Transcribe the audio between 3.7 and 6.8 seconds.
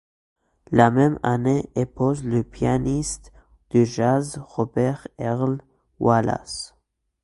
jazz Robert Earl Wallace.